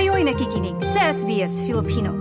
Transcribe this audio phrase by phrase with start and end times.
[0.00, 2.16] Kayo'y nakikinig sa SBS Filipino.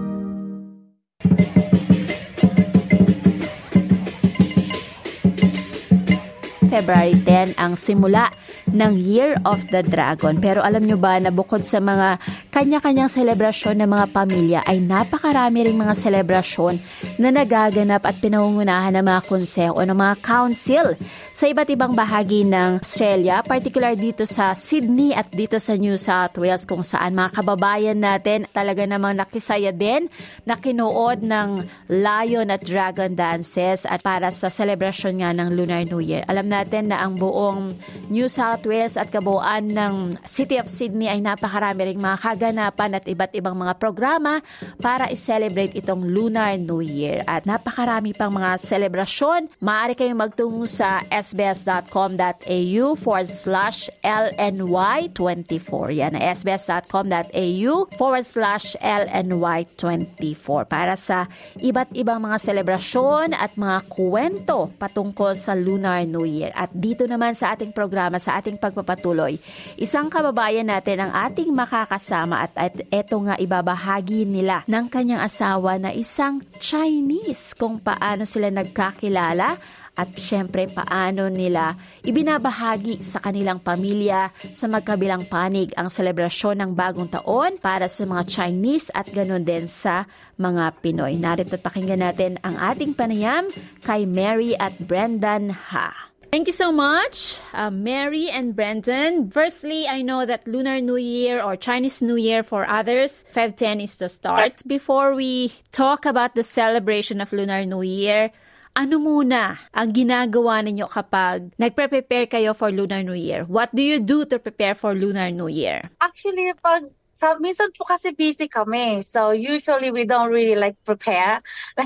[6.68, 8.36] February 10 ang simula
[8.74, 10.38] ng Year of the Dragon.
[10.38, 15.70] Pero alam nyo ba na bukod sa mga kanya-kanyang selebrasyon ng mga pamilya ay napakarami
[15.70, 16.82] ring mga selebrasyon
[17.22, 20.98] na nagaganap at pinangungunahan ng mga konseho o ng mga council
[21.34, 26.36] sa iba't ibang bahagi ng Australia, particular dito sa Sydney at dito sa New South
[26.36, 30.12] Wales kung saan mga kababayan natin talaga namang nakisaya din
[30.44, 36.04] na kinuod ng lion at dragon dances at para sa celebration nga ng Lunar New
[36.04, 36.28] Year.
[36.28, 37.76] Alam natin na ang buong
[38.12, 43.06] New South Wales at kabuuan ng City of Sydney ay napakarami ring mga kaganapan at
[43.06, 44.40] iba't ibang mga programa
[44.80, 47.22] para i-celebrate itong Lunar New Year.
[47.28, 49.52] At napakarami pang mga selebrasyon.
[49.60, 55.86] Maaari kayong magtungo sa sbs.com.au forward slash LNY24.
[56.00, 61.28] Yan, sbs.com.au forward slash LNY24 para sa
[61.60, 66.56] iba't ibang mga selebrasyon at mga kwento patungkol sa Lunar New Year.
[66.56, 69.38] At dito naman sa ating programa, sa ating pagpapatuloy,
[69.78, 75.78] isang kababayan natin ang ating makakasama at, at eto nga ibabahagi nila ng kanyang asawa
[75.78, 79.60] na isang Chinese kung paano sila nagkakilala
[80.00, 81.76] at syempre paano nila
[82.08, 88.24] ibinabahagi sa kanilang pamilya sa magkabilang panig ang selebrasyon ng bagong taon para sa mga
[88.32, 90.08] Chinese at ganun din sa
[90.40, 91.20] mga Pinoy.
[91.20, 93.44] Narito pakinggan natin ang ating panayam
[93.84, 96.09] kay Mary at Brendan Ha.
[96.30, 99.34] Thank you so much, uh, Mary and Brendan.
[99.34, 103.82] Firstly, I know that Lunar New Year or Chinese New Year for others, Feb 10
[103.82, 104.62] is the start.
[104.68, 108.30] Before we talk about the celebration of Lunar New Year,
[108.78, 113.50] ano muna ang ginagawa ninyo kapag nagpre-prepare kayo for Lunar New Year?
[113.50, 115.90] What do you do to prepare for Lunar New Year?
[115.98, 119.04] Actually, pag sa minsan po kasi busy kami.
[119.04, 121.44] So usually we don't really like prepare.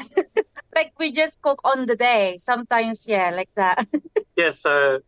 [0.77, 2.37] like we just cook on the day.
[2.37, 3.89] Sometimes yeah, like that.
[4.37, 5.01] yeah, so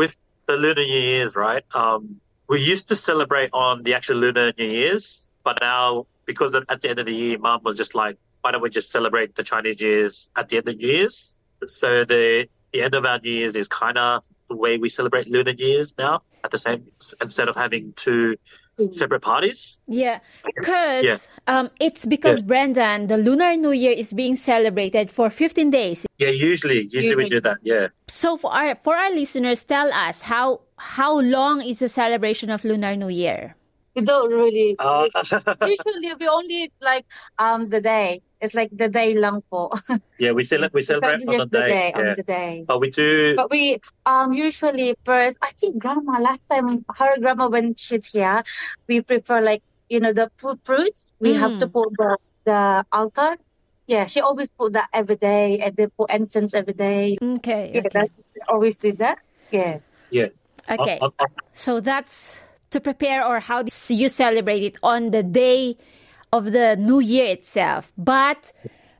[0.00, 0.16] with
[0.48, 1.60] the Lunar New Year's, right?
[1.76, 6.80] Um we used to celebrate on the actual Lunar New Year's, but now because at
[6.80, 9.44] the end of the year, mom was just like, why don't we just celebrate the
[9.44, 11.36] Chinese Year's at the end of New Year's?
[11.68, 15.28] So the the end of our New Year's is kind of the way we celebrate
[15.28, 16.24] Lunar New Year's now.
[16.44, 16.88] At the same,
[17.20, 18.36] instead of having two
[18.92, 19.80] separate parties.
[19.88, 21.16] Yeah, because Yeah.
[21.46, 22.46] um, it's because Yeah.
[22.46, 26.06] Brendon, the Lunar New Year is being celebrated for 15 days.
[26.18, 27.58] Yeah, usually, usually we do that.
[27.62, 27.88] Yeah.
[28.08, 32.64] So for our for our listeners, tell us how how long is the celebration of
[32.64, 33.56] Lunar New Year?
[33.96, 34.76] we don't really.
[34.78, 35.08] Uh,
[35.64, 37.06] usually we only like
[37.38, 38.20] um the day.
[38.40, 39.70] It's like the day long for.
[40.18, 41.92] yeah, we cele- we celebrate on the Just the day.
[41.94, 42.64] on the day.
[42.66, 43.34] But we do.
[43.36, 48.44] But we um usually first I think grandma last time her grandma when she's here,
[48.88, 51.14] we prefer like you know the fruit fruits.
[51.20, 51.58] We have Mm.
[51.60, 53.36] to put the the altar.
[53.86, 57.16] Yeah, she always put that every day and they put incense every day.
[57.22, 57.70] Okay.
[57.72, 57.88] Yeah, Okay.
[57.94, 58.10] that,
[58.48, 59.18] always do that.
[59.50, 59.78] Yeah.
[60.10, 60.28] yeah.
[60.68, 60.98] okay.
[61.00, 62.42] On- on- So that's
[62.74, 65.78] to prepare or how you celebrate it on the day
[66.32, 67.92] of the new year itself.
[67.96, 68.52] But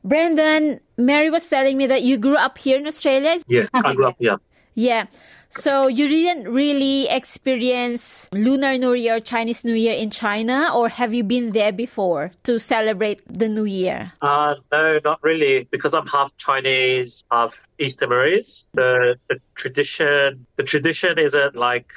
[0.03, 3.37] Brendon, Mary was telling me that you grew up here in Australia.
[3.47, 4.37] yeah, I grew up here.
[4.73, 5.05] Yeah.
[5.49, 11.13] So you didn't really experience Lunar New Year Chinese New Year in China, or have
[11.13, 14.11] you been there before to celebrate the New Year?
[14.21, 18.65] Uh, no, not really, because I'm half Chinese, half East Timorese.
[18.73, 21.91] The the tradition, the tradition isn't like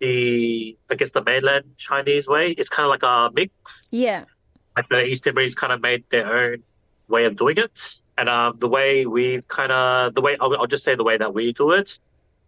[0.00, 2.52] the, I guess, the mainland Chinese way.
[2.52, 3.90] It's kind of like a mix.
[3.92, 4.24] Yeah.
[4.76, 6.62] Like the East Timorese kind of made their own
[7.08, 10.66] way of doing it, and um, the way we kind of the way I'll, I'll
[10.66, 11.98] just say the way that we do it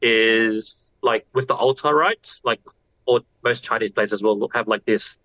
[0.02, 2.30] is like with the altar, right?
[2.42, 2.60] Like,
[3.06, 5.18] or most Chinese places will have like this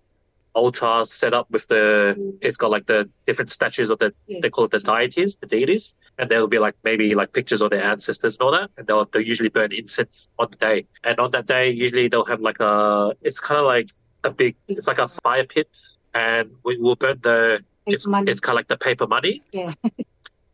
[0.54, 4.64] altar set up with the it's got like the different statues of the they call
[4.64, 8.34] it the deities, the deities, and there'll be like maybe like pictures of their ancestors
[8.34, 11.46] and all that, and they'll they'll usually burn incense on the day, and on that
[11.46, 13.88] day usually they'll have like a it's kind of like
[14.24, 15.76] a big it's like a fire pit,
[16.14, 18.30] and we will burn the it's money.
[18.30, 19.42] it's kind of like the paper money.
[19.52, 19.72] Yeah.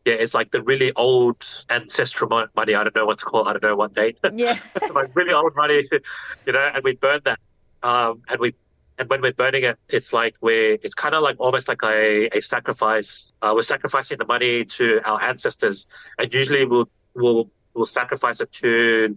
[0.04, 2.74] Yeah, it's like the really old ancestral money.
[2.74, 3.46] I don't know what to call.
[3.46, 3.50] it.
[3.50, 4.16] I don't know what date.
[4.34, 4.58] Yeah.
[4.94, 5.86] like really old money,
[6.46, 7.38] you know, and we burn that.
[7.82, 8.54] Um, and we,
[8.98, 12.34] and when we're burning it, it's like we're, it's kind of like almost like a,
[12.34, 13.34] a sacrifice.
[13.42, 15.86] Uh, we're sacrificing the money to our ancestors,
[16.18, 19.14] and usually we'll we'll we'll sacrifice it to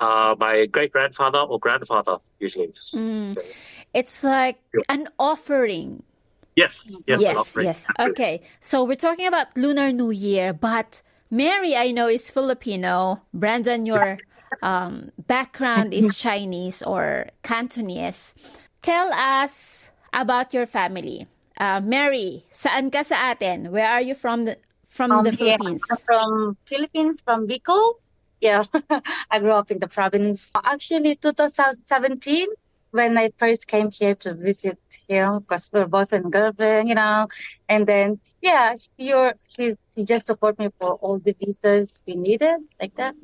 [0.00, 2.16] uh, my great grandfather or grandfather.
[2.40, 3.38] Usually, Mm.
[3.94, 6.02] It's like an offering.
[6.56, 7.66] yes, yes, yes, offering.
[7.66, 7.86] yes.
[7.98, 8.40] Okay.
[8.60, 13.22] So we're talking about Lunar New Year, but Mary, I know, is Filipino.
[13.34, 14.18] Brandon, your
[14.62, 18.34] um, background is Chinese or Cantonese.
[18.82, 21.26] Tell us about your family.
[21.58, 23.72] Uh, Mary, saan ka sa atin?
[23.72, 24.56] Where are you from the,
[24.88, 25.82] from Um, the yeah, Philippines?
[25.90, 27.94] I'm from Philippines, from Bicol.
[28.40, 28.64] Yeah,
[29.30, 30.52] I grew up in the province.
[30.64, 32.46] Actually, 2017,
[32.96, 37.28] when I first came here to visit him, because we're boyfriend and girlfriend, you know.
[37.68, 42.64] And then, yeah, you're, he's, he just support me for all the visas we needed,
[42.80, 43.14] like that.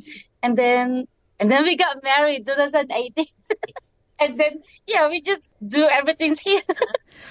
[0.45, 1.07] And then,
[1.41, 3.27] and then we got married 2018.
[4.21, 6.63] and then, yeah, we just do everything here.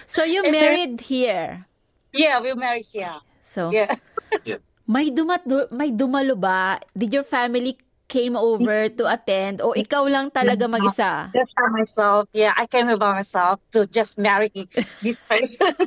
[0.08, 1.66] So you And then- married here.
[2.14, 3.20] yeah, we married here.
[3.44, 3.96] So Yeah.
[4.92, 6.80] may dumat may dumalo ba?
[6.96, 7.76] Did your family
[8.12, 11.32] came over to attend o ikaw lang talaga mag-isa?
[11.32, 12.28] Just for myself.
[12.36, 14.52] Yeah, I came by myself to just marry
[15.00, 15.72] this person.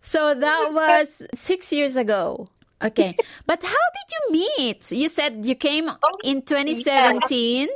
[0.00, 2.48] So that was six years ago.
[2.80, 3.12] Okay.
[3.46, 4.88] But how did you meet?
[4.88, 5.90] You said you came
[6.24, 7.68] in 2017.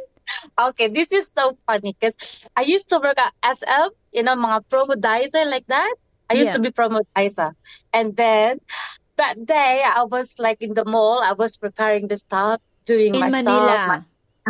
[0.57, 2.17] okay, this is so funny because
[2.57, 5.93] I used to work at SM, you know, mga promodizer like that.
[6.31, 6.63] I used Yeah.
[6.63, 7.53] to be promodizer.
[7.93, 8.61] And then
[9.19, 13.21] that day I was like in the mall, I was preparing the stuff, doing In
[13.23, 13.75] my Manila.
[13.79, 13.87] stuff.
[13.87, 14.05] my-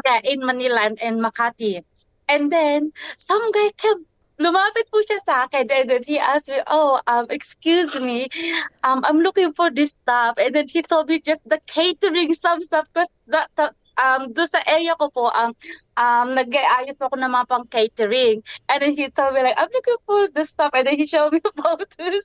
[0.07, 1.85] yeah, in Manila and, and Makati.
[2.29, 4.01] And then some guy kept
[4.41, 8.29] lumapit po siya sa akin and then he asked me, oh, um, excuse me,
[8.83, 10.41] um, I'm looking for this stuff.
[10.41, 14.49] And then he told me just the catering some stuff because that, that um, doon
[14.49, 15.53] sa area ko po, um,
[16.01, 18.41] um, nag-aayos po ako ng mga pang catering.
[18.73, 20.73] And then he told me like, I'm looking for this stuff.
[20.73, 22.25] And then he showed me photos.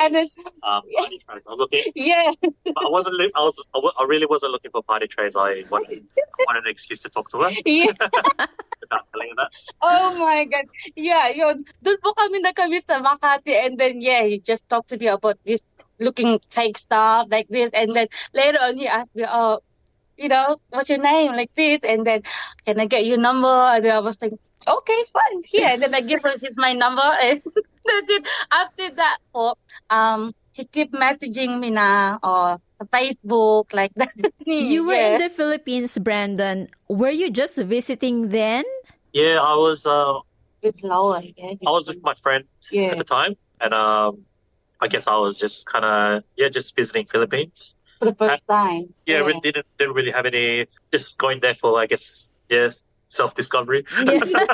[0.00, 0.26] And then,
[0.62, 1.42] um, party trays.
[1.48, 1.84] I'm looking.
[1.94, 2.30] yeah.
[2.44, 3.20] I wasn't.
[3.34, 3.54] I was.
[3.74, 5.36] I I really wasn't looking for party trays.
[5.36, 6.04] I wanted.
[6.18, 7.86] I wanted an excuse to talk to her yeah.
[8.80, 9.50] without telling her that.
[9.82, 10.66] Oh my God.
[10.96, 11.64] Yeah, yun.
[11.82, 15.06] Doon po kami na kami sa Makati and then yeah, he just talked to me
[15.08, 15.62] about this
[16.00, 19.60] looking fake stuff like this and then later on he asked me, oh,
[20.16, 22.22] you know, what's your name like this and then
[22.66, 24.32] can I get your number and then I was like,
[24.66, 25.68] okay, fine, here.
[25.68, 27.42] And then I give her his my number and
[27.86, 28.24] that's it.
[28.50, 29.56] After that po,
[29.90, 32.58] um, he keep messaging me na or
[32.92, 34.12] Facebook like that.
[34.46, 35.14] You were yeah.
[35.14, 36.68] in the Philippines, Brandon.
[36.88, 38.64] Were you just visiting then?
[39.12, 39.86] Yeah, I was.
[39.86, 40.20] Uh,
[40.62, 41.32] Good Lord.
[41.36, 42.96] Yeah, I was with my friend Yeah.
[42.96, 44.24] at the time, and um,
[44.80, 47.76] I guess I was just kind of yeah, just visiting Philippines.
[47.98, 48.92] for the first time.
[49.06, 50.66] Yeah, we didn't didn't really have any.
[50.92, 53.84] Just going there for I guess yes, self discovery.
[54.04, 54.20] Yeah.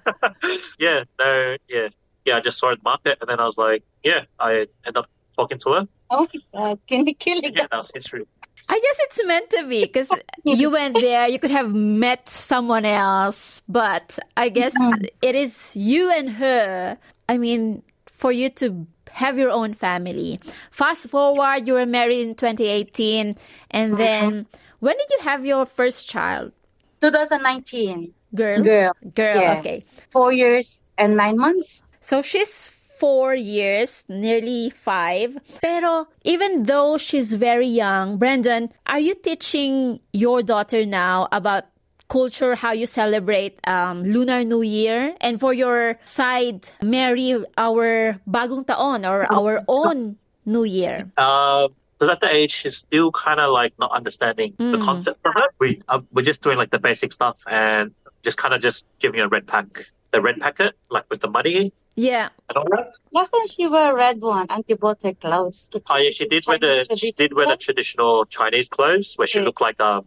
[0.78, 1.88] yeah, no, yeah,
[2.24, 2.36] yeah.
[2.36, 4.96] I just saw it in the market, and then I was like, yeah, I end
[4.96, 5.06] up
[5.36, 5.88] talking to her.
[6.10, 7.54] Oh my God, can you kill it?
[7.54, 8.26] Yeah, that was history.
[8.68, 10.10] I guess it's meant to be because
[10.44, 14.74] you went there, you could have met someone else, but I guess
[15.22, 16.98] it is you and her.
[17.28, 20.40] I mean, for you to have your own family.
[20.70, 23.36] Fast forward, you were married in 2018,
[23.70, 24.02] and uh-huh.
[24.02, 24.46] then
[24.80, 26.52] when did you have your first child?
[27.00, 28.12] 2019.
[28.34, 28.62] Girl?
[28.62, 28.92] Girl.
[29.14, 29.58] Girl, Yeah.
[29.58, 29.84] okay.
[30.10, 31.82] Four years and nine months.
[32.00, 35.36] So she's four years, nearly five.
[35.62, 41.64] Pero even though she's very young, Brendon, are you teaching your daughter now about
[42.08, 45.14] culture, how you celebrate um, Lunar New Year?
[45.20, 51.10] And for your side, Mary, our bagong taon or our own New Year.
[51.16, 51.68] Um,
[51.98, 54.82] because at the age she's still kind of like not understanding the Mm.
[54.82, 55.50] concept of it.
[55.58, 57.92] We uh, we're just doing like the basic stuff and
[58.24, 59.68] just kind of just giving a red pack,
[60.10, 62.28] the red packet, like with the money Yeah.
[62.48, 62.92] and all that.
[63.12, 65.70] Last time she wore a red one, anti-butter clothes.
[65.88, 69.38] Oh yeah, she did wear the she did wear the traditional Chinese clothes where she
[69.38, 69.44] Yeah.
[69.44, 70.06] looked like um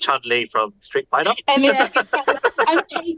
[0.00, 1.34] Chun Li from Street Fighter.
[1.48, 1.88] And then Yeah.
[2.66, 3.16] I'm Chinese.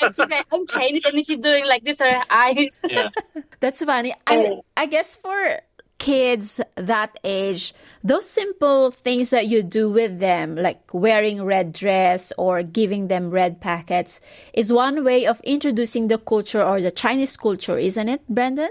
[0.00, 1.04] And she's like, I'm Chinese.
[1.06, 2.68] And then she's doing like this, her eyes.
[2.88, 3.08] Yeah,
[3.60, 4.14] That's funny.
[4.26, 5.60] I, I guess for
[5.98, 7.74] kids that age,
[8.04, 13.30] those simple things that you do with them, like wearing red dress or giving them
[13.30, 14.20] red packets,
[14.54, 18.70] is one way of introducing the culture or the Chinese culture, isn't it, Brendon?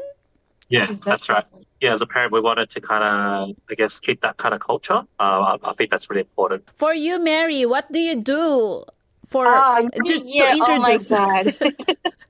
[0.69, 1.45] yeah, that's right.
[1.81, 4.61] Yeah, as a parent, we wanted to kind of, I guess, keep that kind of
[4.61, 5.03] culture.
[5.19, 6.63] Uh, I, I think that's really important.
[6.77, 8.85] For you, Mary, what do you do
[9.27, 10.55] for Oh, to, New to Year.
[10.59, 11.07] Oh my introduce?
[11.09, 11.55] God.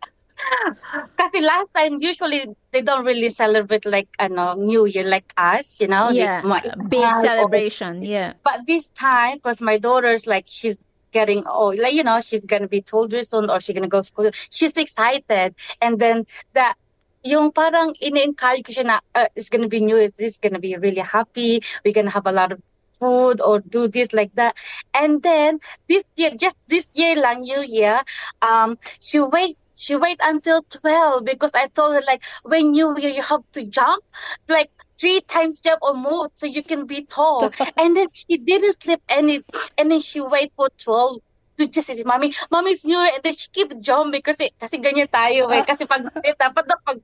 [1.20, 5.88] Kasi last time, usually, they don't really celebrate like, ano, New Year like us, you
[5.88, 6.10] know?
[6.10, 8.04] yeah, They- my- big celebration.
[8.04, 8.34] Yeah.
[8.44, 10.78] But this time, because my daughter's like, she's
[11.12, 14.02] getting old, like, you know, she's gonna be 12 years old or she's gonna go
[14.02, 14.32] to school.
[14.50, 15.56] She's excited.
[15.82, 16.76] And then that,
[17.24, 21.02] yung parang in-encourage ko siya na, uh, it's gonna be new, it's gonna be really
[21.02, 22.62] happy, we're gonna have a lot of
[23.00, 24.56] food or do this like that.
[24.94, 28.02] And then this year, just this year lang, New Year,
[28.42, 33.12] um, she wait, she wait until 12 because I told her like, when New Year,
[33.14, 34.04] you have to jump,
[34.50, 37.54] like, three times jump or more so you can be tall.
[37.78, 39.46] and then she didn't sleep any,
[39.78, 41.22] and then she wait for 12
[41.58, 45.50] to just say, Mommy, Mommy's New And then she keep jumping kasi, kasi ganyan tayo
[45.54, 45.62] eh.
[45.66, 46.06] Kasi pag,
[46.42, 46.98] dapat na pag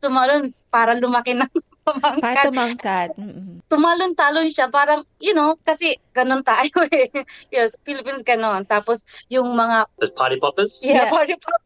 [0.00, 1.50] tumalon, para lumaki ng
[1.84, 2.22] tumangkat.
[2.22, 3.10] Para tumangkat.
[3.20, 3.60] Mm-mm.
[3.68, 7.10] Tumalon-talon siya, parang, you know, kasi ganun tayo eh.
[7.52, 8.64] yes, Philippines ganon.
[8.66, 10.78] Tapos, yung mga, The party poppers.
[10.82, 11.10] yeah, Yeah.
[11.12, 11.60] party pop.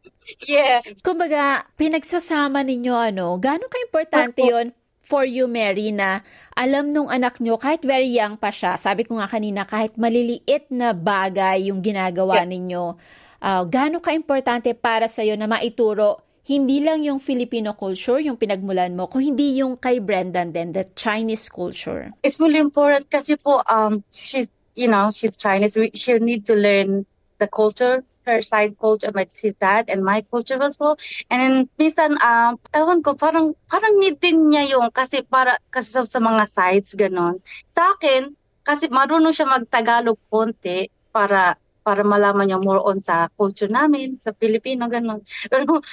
[0.44, 0.80] Yeah.
[1.04, 4.72] Kumbaga, pinagsasama ninyo ano, gaano ka-importante yon
[5.04, 6.24] for you, Mary, na
[6.56, 10.72] alam nung anak nyo, kahit very young pa siya, sabi ko nga kanina, kahit maliliit
[10.72, 12.96] na bagay yung ginagawa ninyo,
[13.44, 19.08] uh, gaano ka-importante para sa'yo na maituro hindi lang yung Filipino culture, yung pinagmulan mo,
[19.08, 22.12] kung hindi yung kay Brendan din, the Chinese culture.
[22.20, 25.72] It's really important kasi po, um, she's, you know, she's Chinese.
[25.72, 27.08] We, she'll need to learn
[27.40, 30.96] the culture, her side culture, my, his dad, and my culture as well.
[31.30, 35.92] And then, minsan, um, ewan ko, parang, parang need din niya yung, kasi para, kasi
[35.92, 37.40] sa, sa mga sides, ganon.
[37.70, 38.32] Sa akin,
[38.64, 44.32] kasi marunong siya mag-Tagalog konti para, para malaman niya more on sa culture namin, sa
[44.32, 45.20] Filipino, ganon.
[45.52, 45.84] Pero,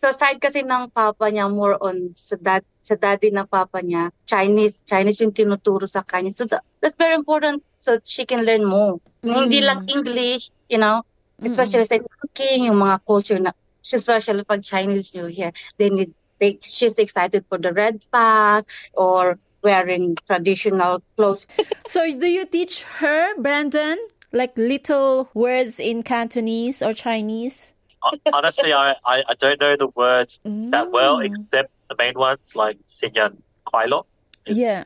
[0.00, 4.08] sa side kasi ng papa niya, more on sa, dad, sa daddy ng papa niya,
[4.24, 4.80] Chinese.
[4.88, 6.32] Chinese yung tinuturo sa kanya.
[6.32, 8.96] So that, that's very important so she can learn more.
[9.20, 9.66] Hindi Mm.
[9.68, 11.04] lang English, you know,
[11.42, 13.52] especially sa cooking, yung mga culture na,
[13.84, 19.38] especially pag Chinese New Year, they need, they, she's excited for the red flag or
[19.62, 21.46] wearing traditional clothes.
[21.86, 23.98] So, do you teach her, Brandon,
[24.32, 27.74] like little words in Cantonese or Chinese?
[28.32, 31.44] Honestly, I, I, I don't know the words that well, Mm.
[31.44, 34.04] except the main ones like Sinyan Kwailo.
[34.46, 34.84] Yeah.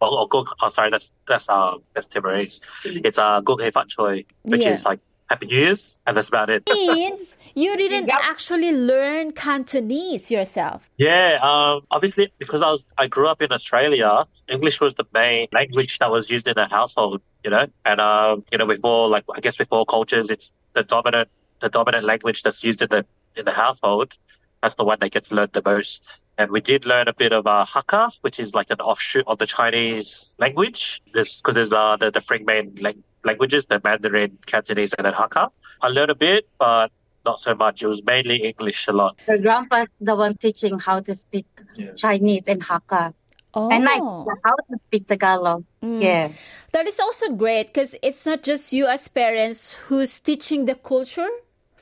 [0.00, 2.60] Or, or oh, sorry, that's that's uh that's Timorese.
[2.84, 4.70] It's uh Kung Hei Fat Choi, which Yeah.
[4.72, 6.68] is like Happy New Year's, and that's about it.
[6.68, 10.90] means you didn't actually learn Cantonese yourself.
[10.96, 15.46] Yeah, um, obviously because I was I grew up in Australia, English was the main
[15.52, 19.08] language that was used in the household, you know, and um, you know, with more
[19.08, 21.28] like I guess with more cultures, it's the dominant
[21.60, 23.06] the dominant language that's used in the
[23.36, 24.18] in the household.
[24.62, 26.18] That's the one that gets learned the most.
[26.38, 29.38] And we did learn a bit of uh, Hakka, which is like an offshoot of
[29.38, 31.02] the Chinese language.
[31.14, 35.14] This because there's uh, the the three main lang- languages, the Mandarin, Cantonese, and then
[35.14, 35.50] Hakka.
[35.80, 36.90] I learned a bit, but
[37.24, 37.82] not so much.
[37.82, 39.18] It was mainly English a lot.
[39.26, 41.92] Her grandpa's the one teaching how to speak Yeah.
[41.94, 43.14] Chinese and Hakka.
[43.54, 43.70] Oh.
[43.70, 45.64] And I how to speak Tagalog.
[45.82, 46.02] Mm.
[46.02, 46.28] Yeah.
[46.72, 51.28] That is also great because it's not just you as parents who's teaching the culture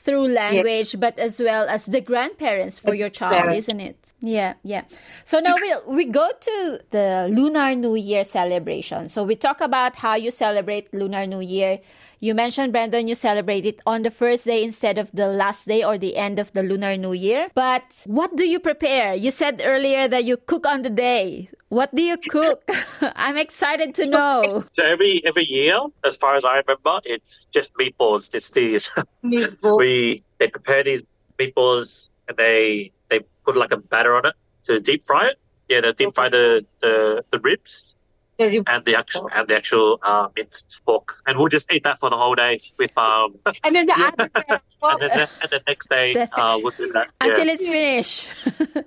[0.08, 4.14] through language, but as well as the grandparents for your child, isn't it?
[4.20, 4.84] Yeah, yeah.
[5.24, 9.08] So now we we go to the Lunar New Year celebration.
[9.10, 11.80] So we talk about how you celebrate Lunar New Year.
[12.20, 15.84] You mentioned, Brandon, you celebrate it on the first day instead of the last day
[15.84, 17.48] or the end of the Lunar New Year.
[17.54, 19.14] But what do you prepare?
[19.14, 21.48] You said earlier that you cook on the day.
[21.68, 22.68] What do you cook?
[23.14, 24.64] I'm excited to know.
[24.72, 28.34] So every every year, as far as I remember, it's just meatballs.
[28.34, 28.90] It's these
[29.24, 29.78] Meatball.
[29.78, 31.04] we they prepare these
[31.38, 34.34] meatballs and they they put like a batter on it
[34.64, 35.38] to deep fry it.
[35.68, 37.94] Yeah, they deep fry the, the, the ribs
[38.38, 41.98] The and the actual and the actual uh, minced pork, and we'll just eat that
[41.98, 43.34] for the whole day with um.
[43.64, 44.10] And then the Yeah.
[44.18, 47.08] other day well, And then the, and the next day, uh, we'll do that.
[47.20, 48.28] Yeah, Until it's finished.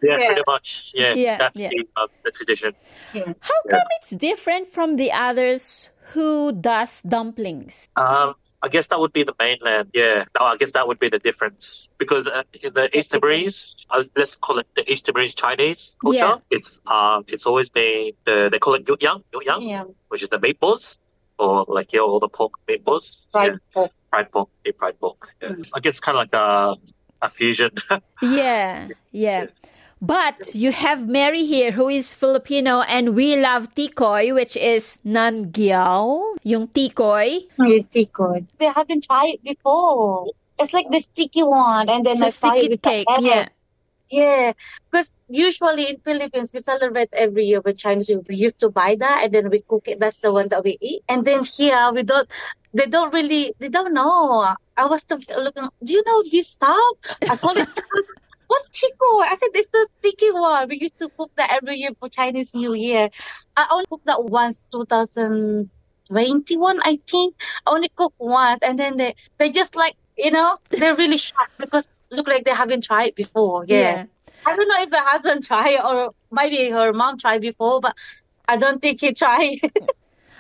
[0.02, 0.26] yeah, Yeah.
[0.28, 0.92] pretty much.
[0.96, 1.70] Yeah, Yeah, that's yeah.
[1.70, 2.72] The, uh, the tradition.
[3.14, 7.90] How come it's different from the others who does dumplings?
[7.98, 9.90] Um, I guess that would be the mainland.
[9.94, 13.76] Yeah, no, I guess that would be the difference because uh, in the East Timorese,
[13.90, 16.18] uh, let's call it the East Timorese Chinese culture.
[16.18, 16.38] Yeah.
[16.52, 20.38] It's um, it's always been the they call it yukyang, yukyang, yeah, which is the
[20.38, 21.00] meatballs
[21.40, 23.30] or like yeah, all the pork meatballs.
[23.32, 23.92] fried yeah, pork.
[24.10, 25.34] fried pork, fried pork.
[25.42, 25.56] Yeah.
[25.74, 26.76] I guess kind of like a
[27.22, 27.72] a fusion.
[28.22, 29.48] Yeah, yeah.
[30.02, 36.38] But you have Mary here who is Filipino and we love tikoy which is nangyao,
[36.42, 37.46] yung tikoy.
[37.60, 38.46] Tikoy.
[38.58, 40.26] They haven't tried it before.
[40.58, 43.50] It's like the sticky one, and then The I sticky cake, yeah.
[44.10, 44.54] Yeah,
[44.90, 48.12] because usually in Philippines we celebrate every year with Chinese.
[48.28, 50.00] We used to buy that and then we cook it.
[50.02, 51.04] That's the one that we eat.
[51.08, 52.28] And then here we don't.
[52.74, 53.54] They don't really.
[53.60, 54.54] They don't know.
[54.76, 55.70] I was looking.
[55.84, 56.98] Do you know this stuff?
[57.30, 57.70] I call it.
[58.52, 59.20] What's chico?
[59.20, 60.68] I said it's the sticky one.
[60.70, 63.10] We used to cook that every year for Chinese New Year.
[63.56, 67.36] I only cooked that once, 2021, I think.
[67.66, 71.58] I only cooked once, and then they they just like you know they're really shocked
[71.60, 73.64] because look like they haven't tried before.
[73.68, 74.06] yeah.
[74.46, 77.96] I don't know if her husband tried or maybe her mom tried before, but
[78.48, 79.60] I don't think he tried.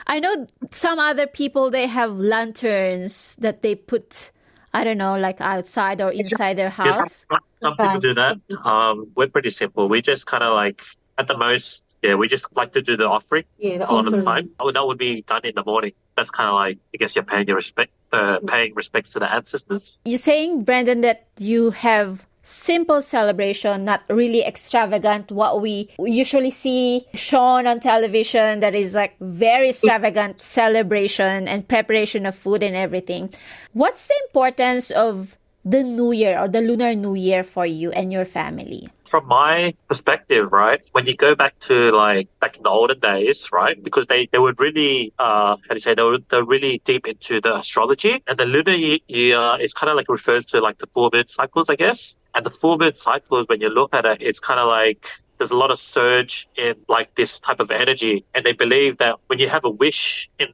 [0.07, 4.31] I know some other people they have lanterns that they put
[4.73, 7.25] I don't know like outside or inside their Yeah, house.
[7.61, 8.37] Some people do that.
[8.63, 9.87] Um, we're pretty simple.
[9.87, 10.81] We just kind of like
[11.17, 14.07] at the most Yeah, we just like to do the offering Yeah, the a lot
[14.07, 14.49] of the time.
[14.59, 15.93] Oh, that would be done in the morning.
[16.15, 19.31] That's kind of like I guess you're paying your respect, uh, paying respects to the
[19.31, 19.99] ancestors.
[20.05, 25.31] You're saying, Brandon, that you have simple celebration, not really extravagant.
[25.31, 32.25] What we usually see shown on television that is like very extravagant celebration and preparation
[32.25, 33.29] of food and everything.
[33.73, 38.11] What's the importance of the New Year or the Lunar New Year for you and
[38.11, 38.89] your family?
[39.09, 43.49] From my perspective, right, when you go back to like back in the olden days,
[43.51, 46.81] right, because they, they were really, uh, how do you say, they were, they're really
[46.85, 50.77] deep into the astrology and the lunar year is kind of like refers to like
[50.77, 52.17] the four moon cycles, I guess.
[52.33, 55.05] And the four moon cycles, when you look at it, it's kind of like
[55.37, 58.23] there's a lot of surge in like this type of energy.
[58.33, 60.47] And they believe that when you have a wish in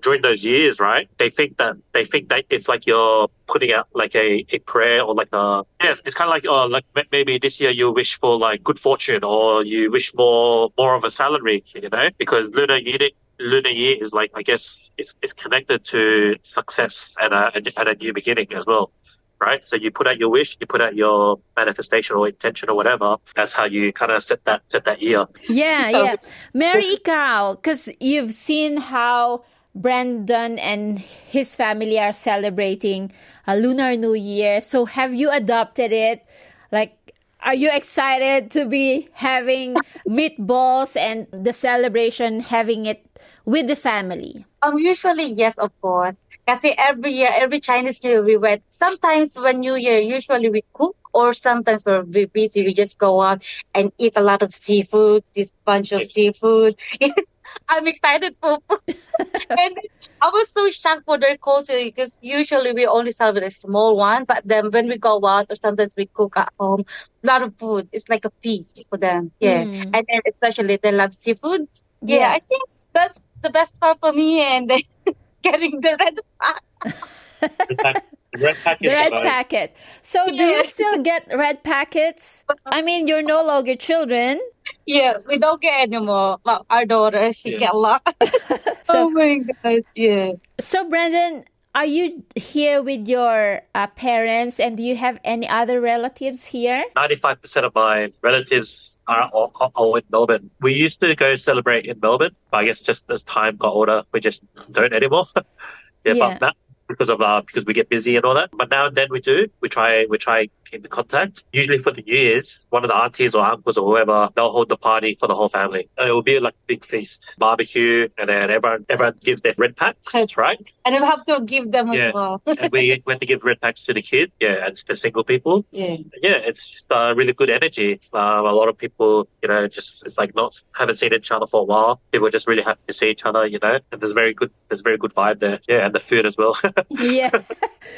[0.00, 1.08] during those years, right?
[1.18, 5.02] They think that they think that it's like you're putting out like a, a prayer
[5.02, 8.18] or like a yes, it's kind of like oh like maybe this year you wish
[8.18, 12.54] for like good fortune or you wish more more of a salary, you know, because
[12.54, 17.52] lunar year lunar year is like I guess it's it's connected to success and a
[17.76, 18.92] and a new beginning as well.
[19.40, 22.76] Right, so you put out your wish, you put out your manifestation or intention or
[22.76, 23.16] whatever.
[23.34, 25.26] That's how you kind of set that set that year.
[25.48, 26.16] Yeah, yeah.
[26.54, 29.42] Mary Ikaw, because you've seen how
[29.74, 33.12] Brandon and his family are celebrating
[33.46, 34.60] a Lunar New Year.
[34.60, 36.24] So have you adopted it?
[36.70, 43.04] Like, are you excited to be having meatballs and the celebration, having it
[43.44, 44.44] with the family?
[44.62, 46.14] Um, usually, yes, of course.
[46.46, 48.62] Kasi every year, every Chinese New Year, we went.
[48.70, 53.22] Sometimes when New Year, usually we cook, or sometimes we're very busy, we just go
[53.22, 56.74] out and eat a lot of seafood, this bunch of seafood.
[57.68, 58.96] I'm excited for food.
[59.50, 59.76] and
[60.20, 64.24] I was so shocked for their culture because usually we only celebrate a small one,
[64.24, 66.84] but then when we go out or sometimes we cook at home,
[67.22, 67.88] a lot of food.
[67.92, 69.32] It's like a feast for them.
[69.40, 69.64] Yeah.
[69.64, 69.90] Mm.
[69.94, 71.68] And then especially they love seafood.
[72.00, 72.30] Yeah, Yeah.
[72.32, 74.80] I think that's the best part for me and then
[75.42, 78.04] getting the red pack.
[78.38, 78.88] Red packet.
[78.88, 79.76] Red packet.
[80.00, 82.44] So do you still get red packets?
[82.66, 84.40] I mean, you're no longer children.
[84.86, 86.38] Yeah, we don't get anymore.
[86.44, 87.58] But our daughter, she Yeah.
[87.58, 88.02] get a lot.
[88.84, 90.32] So- oh my god, yeah.
[90.60, 95.80] So, Brandon, are you here with your uh, parents and do you have any other
[95.80, 96.84] relatives here?
[96.96, 100.50] 95% of my relatives are all, all in Melbourne.
[100.60, 104.04] We used to go celebrate in Melbourne, but I guess just as time got older,
[104.12, 105.24] we just don't anymore.
[105.36, 105.42] yeah,
[106.04, 106.14] Yeah.
[106.18, 106.56] but that
[106.88, 108.50] because of uh, because we get busy and all that.
[108.52, 109.48] But now and then we do.
[109.62, 111.44] We try we try keep in contact.
[111.52, 114.68] Usually for the New Year's, one of the aunties or uncles or whoever they'll hold
[114.68, 115.88] the party for the whole family.
[115.98, 119.54] And it will be like a big feast, barbecue, and then everyone everyone gives their
[119.58, 120.72] red packs, right?
[120.84, 122.08] And we have to give them Yeah.
[122.08, 122.42] as well.
[122.46, 125.24] and we went to give red packs to the kid, yeah, and to the single
[125.24, 125.96] people yeah.
[126.22, 127.98] yeah, it's just uh, really good energy.
[128.12, 131.46] Um, a lot of people, you know, just it's like not haven't seen each other
[131.46, 132.00] for a while.
[132.12, 133.78] People are just really happy to see each other, you know.
[133.90, 135.60] And there's very good, there's very good vibe there.
[135.68, 136.56] Yeah, and the food as well.
[136.90, 137.30] Yeah.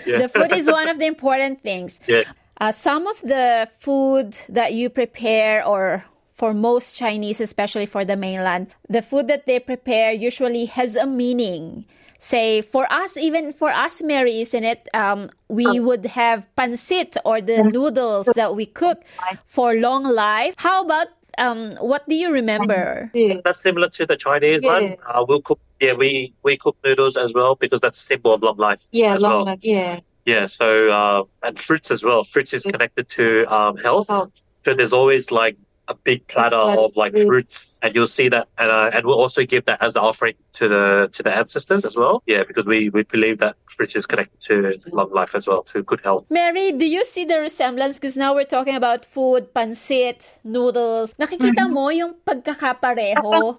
[0.06, 0.18] Yeah.
[0.18, 2.00] the food is one of the important things.
[2.06, 2.24] yeah,
[2.60, 8.16] Uh, some of the food that you prepare, or for most Chinese, especially for the
[8.16, 11.84] mainland, the food that they prepare usually has a meaning.
[12.18, 14.88] Say, for us, even for us, Mary, isn't it?
[14.94, 19.02] Um, we would have pancit or the noodles that we cook
[19.46, 20.54] for long life.
[20.56, 23.10] How about um, what do you remember?
[23.44, 24.72] That's similar to the Chinese Yeah.
[24.72, 24.96] one.
[25.06, 25.60] Uh, we'll cook.
[25.80, 28.82] Yeah, we we cook noodles as well because that's a symbol of long life.
[28.90, 29.44] Yeah, as long well.
[29.44, 29.58] life.
[29.62, 30.00] Yeah.
[30.24, 32.24] Yeah, so uh, and fruits as well.
[32.24, 34.06] Fruits is connected to um, health.
[34.06, 35.56] So there's always like
[35.88, 39.20] a big platter platter of like fruits, and you'll see that, and uh, and we'll
[39.20, 42.22] also give that as an offering to the to the ancestors as well.
[42.26, 45.82] Yeah, because we we believe that fruits is connected to long life as well, to
[45.82, 46.24] good health.
[46.30, 47.98] Mary, do you see the resemblance?
[47.98, 51.14] Because now we're talking about food, pancit, noodles.
[51.20, 53.58] Nakikita mo yung pagkakapareho?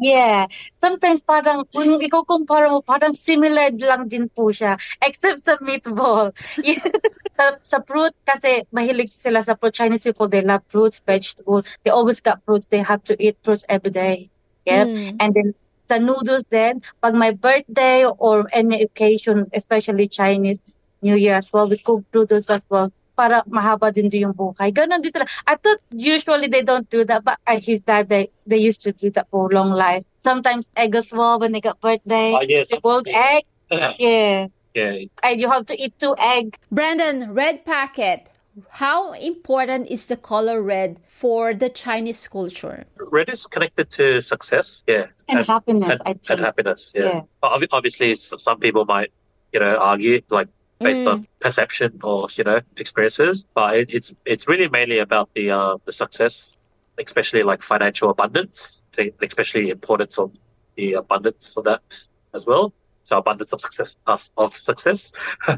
[0.00, 0.46] Yeah.
[0.76, 4.78] Sometimes parang, kung ikukumpara mo, parang similar lang din po siya.
[5.02, 6.32] Except sa meatball.
[7.36, 9.74] sa, sa fruit, kasi mahilig sila sa fruit.
[9.74, 11.66] Chinese people, they love fruits, vegetables.
[11.84, 12.70] They always got fruits.
[12.70, 14.30] They have to eat fruits every day.
[14.66, 14.86] Yep.
[14.88, 15.16] Mm.
[15.20, 15.54] And then,
[15.88, 20.60] the noodles then, pag my birthday or any occasion, especially Chinese
[21.02, 24.74] New Year as well, we cook noodles as well para mahaba din din yung buhay.
[24.74, 25.26] Ganon din sila.
[25.46, 28.92] I thought usually they don't do that, but uh, his dad, they, they used to
[28.92, 30.04] do that for long life.
[30.20, 32.34] Sometimes egg as well when they got birthday.
[32.36, 32.68] Oh, yes.
[32.68, 33.44] They boiled egg.
[33.98, 34.46] Yeah.
[34.76, 36.58] Yeah, And you have to eat two egg.
[36.70, 38.28] Brandon, red packet.
[38.70, 42.84] How important is the color red for the Chinese culture?
[42.98, 44.82] red is connected to success.
[44.86, 46.92] Yeah, And happiness, and, I and happiness.
[46.94, 47.20] Yeah, Yeah.
[47.40, 49.12] But obviously, some people might,
[49.52, 50.48] you know, argue like
[50.80, 51.12] based Mm.
[51.12, 55.76] on perception or you know experiences, but it, it's it's really mainly about the uh,
[55.86, 56.56] the success,
[56.98, 58.82] especially like financial abundance
[59.20, 60.32] especially importance of
[60.76, 61.82] the abundance of that
[62.34, 62.72] as well.
[63.04, 63.98] So abundance of success,
[64.36, 65.12] of success.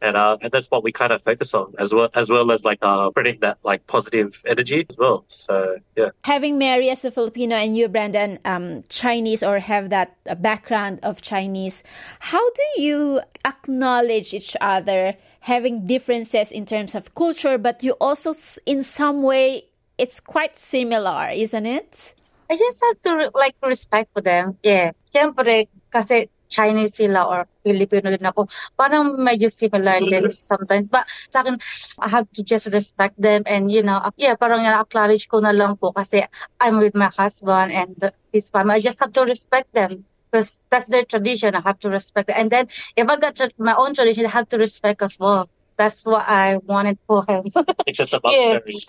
[0.00, 2.64] and uh, and that's what we kind of focus on as well as well as
[2.64, 5.24] like uh, spreading that like positive energy as well.
[5.28, 10.16] So yeah, having Mary as a Filipino and you, Brandon, um, Chinese or have that
[10.28, 11.82] uh, background of Chinese,
[12.20, 15.16] how do you acknowledge each other?
[15.40, 18.34] Having differences in terms of culture, but you also,
[18.66, 19.64] in some way,
[19.96, 22.14] it's quite similar, isn't it?
[22.50, 24.58] I just have to like respect for them.
[24.62, 24.92] Yeah.
[25.08, 30.88] Siyempre, kasi Chinese sila or Filipino din ako, parang medyo similar din sometimes.
[30.88, 31.60] But sa akin,
[32.00, 35.76] I have to just respect them and, you know, yeah, parang acknowledge ko na lang
[35.76, 36.24] po kasi
[36.60, 37.94] I'm with my husband and
[38.32, 38.80] his family.
[38.80, 41.54] I just have to respect them because that's their tradition.
[41.54, 42.36] I have to respect it.
[42.36, 45.48] And then if I got my own tradition, I have to respect as well.
[45.78, 47.52] That's what I wanted for him.
[47.86, 48.58] Except the mom yeah.
[48.58, 48.86] series.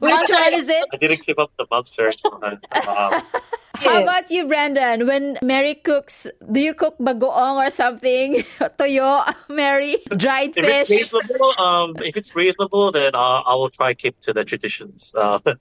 [0.00, 0.84] Which one is it?
[0.92, 2.20] I didn't keep up the mom series.
[2.24, 3.22] Um,
[3.80, 5.06] How about you, Brandon?
[5.06, 8.44] When Mary cooks, do you cook bagoong or something?
[8.78, 10.90] Toyo, Mary, dried if fish.
[10.90, 15.14] It's reasonable, um, if it's reasonable, then uh, I will try keep to the traditions.
[15.16, 15.38] Uh,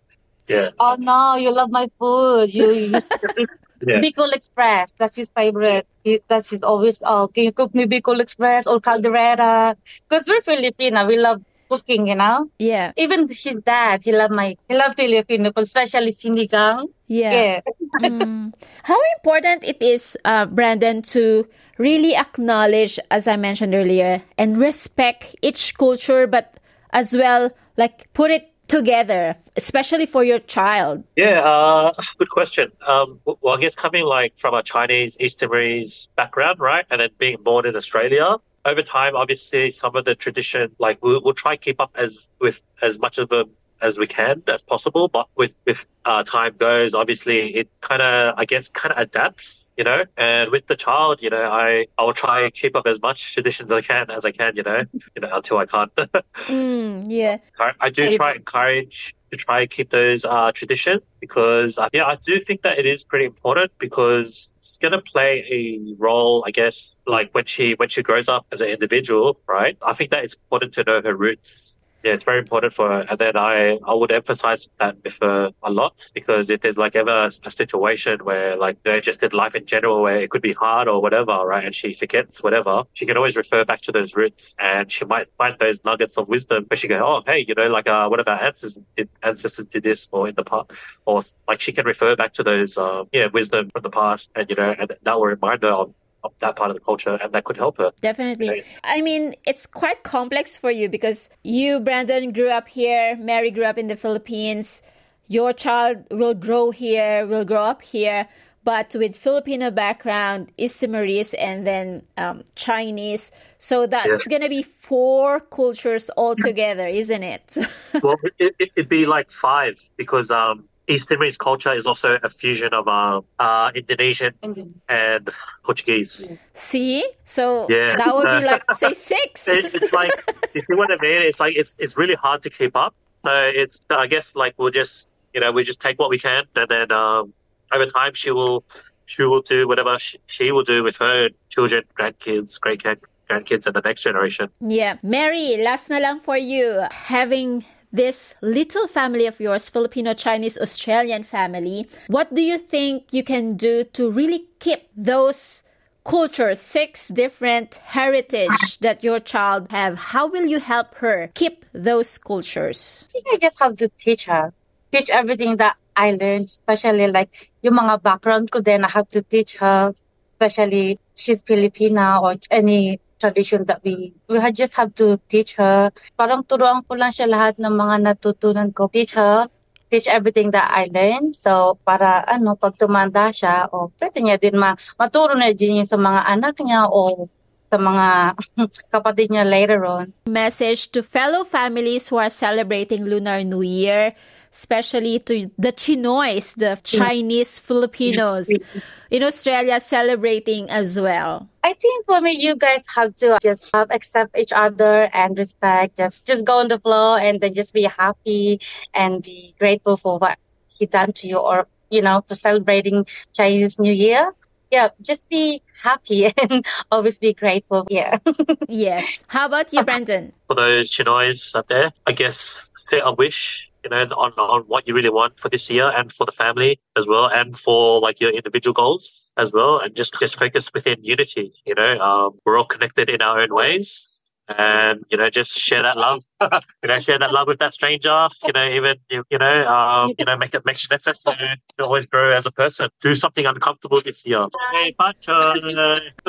[0.48, 0.70] yeah.
[0.80, 2.54] Oh no, you love my food.
[2.54, 3.48] You used to
[3.88, 4.02] yeah.
[4.02, 4.94] Bicol Express.
[5.00, 5.88] That's his favorite.
[6.04, 7.02] He, that's his always.
[7.06, 9.76] Oh, can you cook me Bicol Express or Caldereta?
[10.10, 11.08] Because we're Filipino.
[11.08, 12.50] We love cooking, you know?
[12.60, 12.92] Yeah.
[12.98, 16.88] Even his dad, he loved my, he loved Filipino, especially sinigang.
[17.10, 17.34] Yeah.
[17.34, 17.62] yeah.
[18.00, 18.54] mm.
[18.84, 25.36] How important it is, uh, Brandon, to really acknowledge, as I mentioned earlier, and respect
[25.42, 26.60] each culture, but
[26.92, 31.04] as well, like put it together, especially for your child?
[31.16, 32.72] Yeah, uh, good question.
[32.86, 37.10] Um, well, I guess coming like from a Chinese East Timorese background, right, and then
[37.18, 41.58] being born in Australia, over time, obviously, some of the tradition, like we'll, we'll try
[41.58, 43.50] keep up as with as much of them
[43.82, 45.08] as we can as possible.
[45.08, 49.72] But with with uh, time goes, obviously, it kind of I guess kind of adapts,
[49.78, 50.06] you know.
[50.18, 53.34] And with the child, you know, I I will try and keep up as much
[53.34, 55.94] traditions as I can as I can, you know, you know, until I can't.
[55.96, 57.38] mm, yeah.
[57.60, 61.90] I, I do try and encourage to try and keep those uh, traditions because uh,
[61.94, 65.96] yeah, I do think that it is pretty important because it's going to play a
[65.98, 69.78] role, I guess, like when she when she grows up as an individual, right?
[69.86, 73.36] I think that it's important to know her roots yeah, it's very important for then
[73.36, 77.30] I, I would emphasize that with her a lot because if there's like ever a,
[77.44, 80.88] a situation where like, know, just in life in general where it could be hard
[80.88, 81.66] or whatever, right?
[81.66, 85.28] And she forgets whatever, she can always refer back to those roots and she might
[85.38, 88.22] find those nuggets of wisdom But she go, Oh, hey, you know, like, uh, one
[88.22, 90.72] of our ancestors did, ancestors did this or in the past,
[91.06, 94.50] or like she can refer back to those, um, yeah, wisdom from the past and,
[94.50, 97.34] you know, and that will remind her of of that part of the culture and
[97.34, 97.92] that could help her.
[98.02, 98.64] Definitely.
[98.84, 103.64] I mean, it's quite complex for you because you, Brandon, grew up here, Mary grew
[103.64, 104.82] up in the Philippines.
[105.28, 108.28] Your child will grow here, will grow up here,
[108.64, 113.32] but with Filipino background, East Timorese, and then um, Chinese.
[113.58, 117.58] So that's going to be four cultures altogether, isn't it?
[118.04, 122.30] well, it, would it, be like five because um, East Timorese culture is also a
[122.30, 124.82] fusion of uh, uh, Indonesian Indian.
[124.90, 125.30] and
[125.64, 126.28] Portuguese.
[126.54, 127.96] See, so yeah.
[127.96, 129.48] that would be like say six.
[129.48, 130.12] it, it's like
[130.54, 131.22] you see what I mean.
[131.22, 132.96] It's like it's it's really hard to keep up.
[133.24, 136.46] So it's I guess like we'll just you know we just take what we can,
[136.56, 137.34] and then um,
[137.72, 138.64] over time she will
[139.06, 143.76] she will do whatever she, she will do with her children, grandkids, great grandkids, and
[143.76, 144.50] the next generation.
[144.60, 150.58] Yeah, Mary, last na lang for you having this little family of yours, Filipino Chinese
[150.58, 155.64] Australian family, what do you think you can do to really keep those
[156.06, 159.98] cultures, six different heritage that your child have?
[159.98, 163.06] How will you help her keep those cultures?
[163.10, 164.54] I think I just have to teach her.
[164.92, 169.22] Teach everything that I learned, especially like yung mga background ko then I have to
[169.22, 169.94] teach her,
[170.34, 175.92] especially she's Filipina or any tradition that we we just have to teach her.
[176.16, 178.88] Parang turuan ko lang siya lahat ng mga natutunan ko.
[178.88, 179.52] Teach her,
[179.92, 181.36] teach everything that I learned.
[181.36, 186.00] So, para ano, pag tumanda siya, o pwede niya din ma maturo na din sa
[186.00, 187.28] mga anak niya o
[187.70, 188.08] sa mga
[188.94, 190.10] kapatid niya later on.
[190.26, 194.18] Message to fellow families who are celebrating Lunar New Year
[194.54, 198.50] especially to the Chinoys, the Chinese Filipinos
[199.12, 201.48] in Australia celebrating as well?
[201.64, 205.98] I think for me, you guys have to just have, accept each other and respect.
[205.98, 208.60] Just just go on the flow and then just be happy
[208.94, 213.80] and be grateful for what he done to you or you know for celebrating Chinese
[213.80, 214.32] New Year.
[214.72, 217.88] Yeah, just be happy and always be grateful.
[217.90, 218.20] Yeah.
[218.68, 219.24] yes.
[219.28, 220.32] How about you, Brandon?
[220.48, 224.94] For those Chinoys up there, I guess set a wish know, on, on what you
[224.94, 228.32] really want for this year and for the family as well, and for like your
[228.32, 231.54] individual goals as well, and just just focus within unity.
[231.66, 234.16] You know, um, we're all connected in our own ways.
[234.48, 236.24] And you know, just share that love.
[236.42, 238.30] you know, share that love with that stranger.
[238.44, 241.56] You know, even you, you know, um, you know, make it make an effort to,
[241.78, 242.90] to always grow as a person.
[243.02, 244.48] Do something uncomfortable this year.
[244.72, 245.54] Hey, Pacho.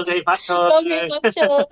[0.05, 0.69] Hey, Pacho.
[0.81, 1.67] Okay, gotcha.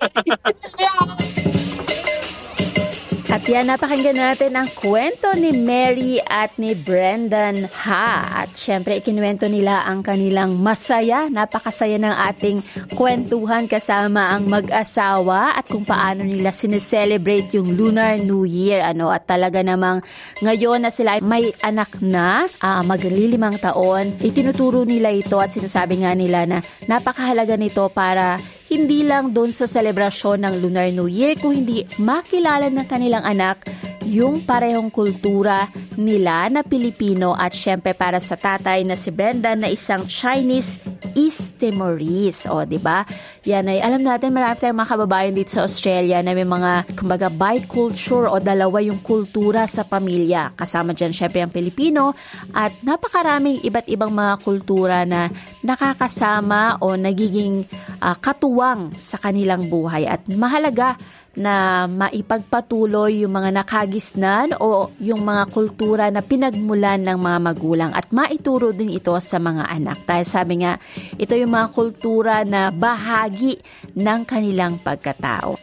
[3.29, 8.41] At yan, napakinggan natin ang kwento ni Mary at ni Brendan Ha.
[8.41, 12.57] At syempre, ikinuwento nila ang kanilang masaya, napakasaya ng ating
[12.97, 18.81] kwentuhan kasama ang mag-asawa at kung paano nila sineselebrate yung Lunar New Year.
[18.81, 20.01] Ano, at talaga namang
[20.41, 26.01] ngayon na sila ay may anak na, uh, maglilimang taon, itinuturo nila ito at sinasabi
[26.01, 31.33] nga nila na napakahalaga nito para hindi lang doon sa selebrasyon ng Lunar New Year,
[31.41, 33.65] kung hindi makilala ng kanilang anak
[34.05, 37.33] yung parehong kultura nila na Pilipino.
[37.33, 40.81] At syempre para sa tatay na si Brenda na isang Chinese
[41.15, 42.49] East Timorese.
[42.49, 43.05] O, di ba?
[43.47, 47.27] Yan ay, alam natin marami tayong mga kababayan dito sa Australia na may mga, kumbaga,
[47.31, 50.53] biculture o dalawa yung kultura sa pamilya.
[50.53, 52.13] Kasama dyan syempre ang Pilipino
[52.53, 55.31] at napakaraming iba't ibang mga kultura na
[55.63, 57.65] nakakasama o nagiging
[58.01, 60.09] uh, katuwang sa kanilang buhay.
[60.09, 60.97] At mahalaga
[61.39, 68.11] na maipagpatuloy yung mga nakagisnan o yung mga kultura na pinagmulan ng mga magulang at
[68.11, 70.03] maituro din ito sa mga anak.
[70.03, 70.75] Dahil sabi nga,
[71.15, 73.55] ito yung mga kultura na bahagi
[73.95, 75.55] ng kanilang pagkatao.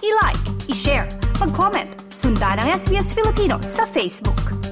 [0.00, 4.65] I-like, i-share, mag-comment, sundan ang SBS Filipino sa Facebook.